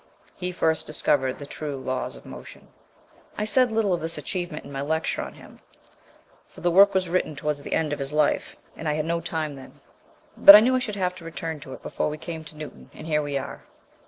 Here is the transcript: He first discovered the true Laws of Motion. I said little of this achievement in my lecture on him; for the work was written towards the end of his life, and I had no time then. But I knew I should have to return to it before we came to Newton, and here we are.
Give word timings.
He 0.35 0.51
first 0.51 0.87
discovered 0.87 1.37
the 1.37 1.45
true 1.45 1.77
Laws 1.77 2.15
of 2.15 2.25
Motion. 2.25 2.69
I 3.37 3.45
said 3.45 3.71
little 3.71 3.93
of 3.93 4.01
this 4.01 4.17
achievement 4.17 4.65
in 4.65 4.71
my 4.71 4.81
lecture 4.81 5.21
on 5.21 5.35
him; 5.35 5.59
for 6.47 6.61
the 6.61 6.71
work 6.71 6.95
was 6.95 7.07
written 7.07 7.35
towards 7.35 7.61
the 7.61 7.73
end 7.73 7.93
of 7.93 7.99
his 7.99 8.11
life, 8.11 8.57
and 8.75 8.89
I 8.89 8.93
had 8.93 9.05
no 9.05 9.21
time 9.21 9.55
then. 9.57 9.79
But 10.35 10.55
I 10.55 10.59
knew 10.59 10.75
I 10.75 10.79
should 10.79 10.95
have 10.95 11.13
to 11.17 11.23
return 11.23 11.59
to 11.59 11.73
it 11.73 11.83
before 11.83 12.09
we 12.09 12.17
came 12.17 12.43
to 12.45 12.57
Newton, 12.57 12.89
and 12.95 13.05
here 13.05 13.21
we 13.21 13.37
are. 13.37 13.61